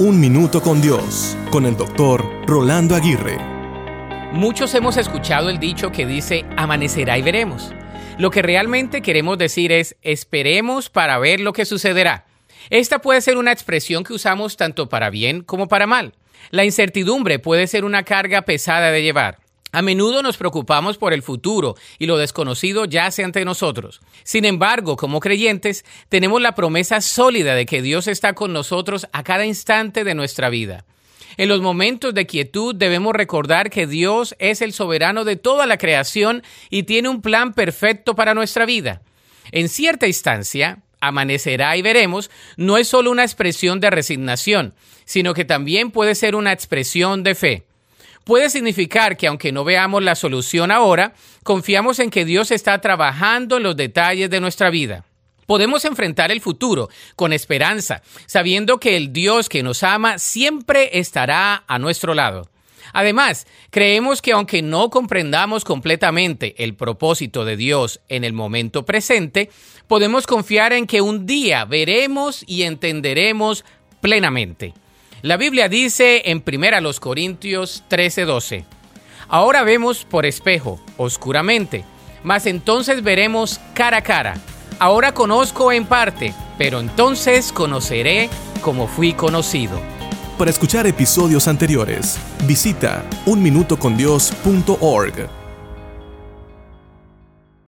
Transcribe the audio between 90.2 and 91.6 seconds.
Para escuchar episodios